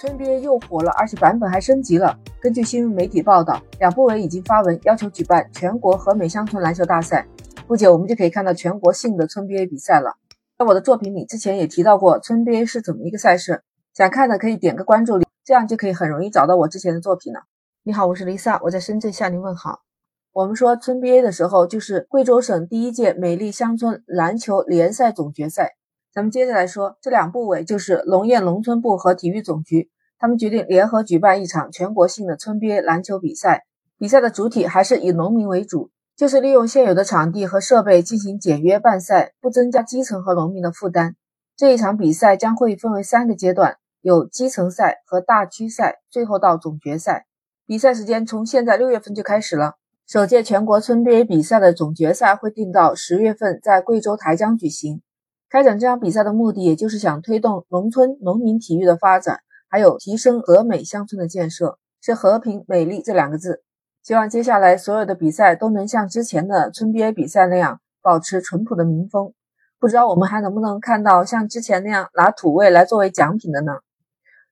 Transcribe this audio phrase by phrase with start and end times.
[0.00, 2.18] 村 BA 又火了，而且版本还升级了。
[2.40, 7.26] 根据新闻媒体报道，两部委已经发文要求举办全国和美乡村篮球大赛。
[7.66, 10.14] 不久，我们就可以看到全国性的村 BA 比赛了。
[10.56, 13.62] 在我的作品里，之前也提到过村 BA 是怎么一个赛事，
[13.92, 17.40] 想看的可以点个关注，这样就可以很容易找到我之前的作品了。
[17.82, 19.80] 你好，我是 Lisa，我在深圳向您问好。
[20.32, 25.74] 我们说村 BA 的时候，就是贵州省第一届美丽乡村篮球联赛总决赛。
[26.12, 33.64] 咱们接着来说，这两部委就是农业农村部和体育总局，他们决定联合举办一场全国性的村 BA 篮球比赛。
[33.96, 41.14] 比赛的主体还是以农民为主，就是利用现有的场地和设备进行简约办赛，不增加基层和农民的负担。
[41.56, 47.26] 这一场比赛将会分为三个阶段，有基层赛和大区赛，最后到总决赛。
[47.66, 49.74] 比赛时间从现在六月份就开始了。
[50.08, 55.02] 首届全国村 BA 比赛的总决赛会定到十月份，在贵州台江举行。
[55.50, 63.64] 开展这场比赛的目的，也就是想推动农村农民体育的发展，还有提升和美乡村的建设，是和平美丽这两个字。
[64.00, 69.32] 希望接下来所有的比赛都能像之前的村 BA 比赛那样，保持淳朴的民风。
[69.80, 73.72] 不知道我们还能不能看到像之前那样拿土味来作为奖品的呢？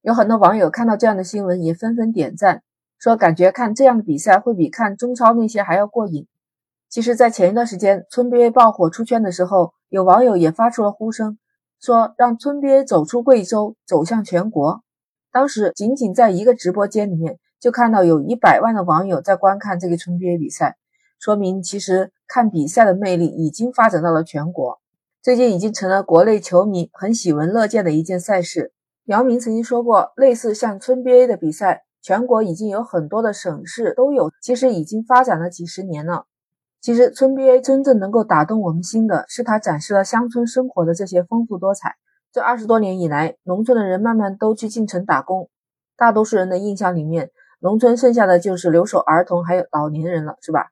[0.00, 2.62] 有很多网友看到这样的新闻，也纷纷点赞，
[2.98, 6.26] 说感觉看这样的比赛会比看中超那些还要过瘾。
[6.88, 11.38] 其实，在前一段时间村 BA 爆火出圈的时候，有网友也发出了呼声，
[11.80, 14.82] 说让村 BA 走出贵州，走向全国。
[15.32, 20.76] 当时仅仅在一个直播间里面，就看到有一百万的网友在观看这个村 BA 比赛，
[21.18, 24.80] 说明其实看比赛的魅力已经发展到了全国，
[25.20, 28.72] 最近已经成了国内球迷很喜闻乐见的一件赛事。
[29.06, 36.26] 姚明曾经说过，类似像村 BA 的比赛，全国已经有很多的省市都有，其实已经发展了几十年了。
[36.86, 41.96] 其实村 BA 真正能够打动我们心的是，它展示了乡村生活的这些丰富多彩。
[42.30, 45.50] 这二十多年以来，农村的人慢慢都去进城打工，
[45.96, 50.68] 大多数人的印象里面，农村剩下的就是留守儿童还有老年人了，是吧？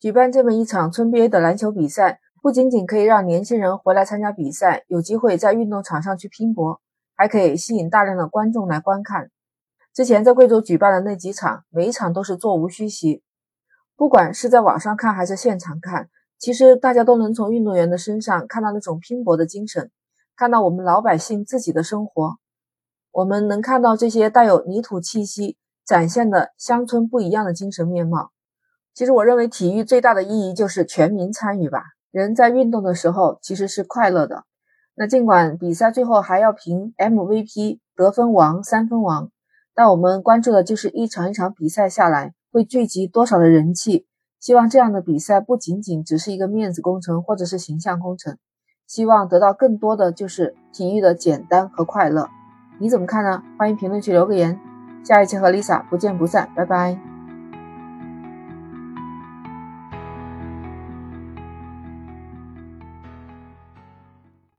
[0.00, 6.80] 举办这么一场村 BA 的篮球比赛，不仅仅可以让年轻人回来参加比赛，有机会在运动场上去拼搏，
[7.14, 9.30] 还可以吸引大量的观众来观看。
[9.94, 13.22] 之前在贵州举办的那几场，每一场都是座无虚席。
[13.96, 19.90] 不管是在网上看还是现场看，其实大家都能从运动员的身上看到那种拼搏的精神，
[20.36, 22.36] 看到我们老百姓自己的生活。
[23.12, 25.56] 我们能看到这些带有泥土气息
[25.86, 28.32] 展现的乡村不一样的精神面貌。
[28.92, 31.84] 其实，我认为体育最大的意义就是全民参与吧。
[32.10, 34.44] 人在运动的时候其实是快乐的。
[34.96, 39.30] 那尽管比赛最后还要评 MVP、得分王、三分王，
[39.74, 42.34] 但我们关注的就是一场一场比赛下来。
[42.54, 44.06] 会聚集多少的人气？
[44.38, 48.38] 希望这样的比赛不仅仅只是一个面子工程或者是形象工程，
[48.86, 52.28] 希望得到更多的就是体育的简单和快乐。
[52.78, 53.42] 你怎么看呢？
[53.58, 54.60] 欢迎评论区留个言。
[55.02, 57.13] 下一期和 Lisa 不见不散，拜拜。